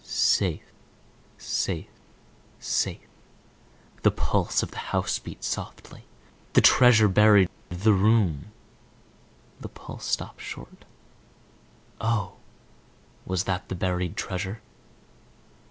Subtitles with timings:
[0.03, 0.63] "Safe,
[1.37, 1.85] safe,
[2.57, 3.01] safe,"
[4.01, 6.05] the pulse of the house beat softly.
[6.53, 8.51] "The treasure buried; the room…"
[9.59, 10.85] the pulse stopped short.
[12.01, 12.37] Oh,
[13.27, 14.63] was that the buried treasure?